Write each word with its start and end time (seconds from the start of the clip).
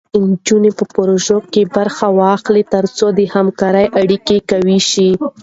نجونې 0.29 0.71
په 0.79 0.83
پروژو 0.95 1.37
کې 1.51 1.61
برخه 1.75 2.07
واخلي، 2.19 2.63
تر 2.73 2.85
څو 2.97 3.07
د 3.19 3.21
همکارۍ 3.35 3.85
اړیکې 4.01 4.37
قوي 4.49 4.79
شي. 4.89 5.09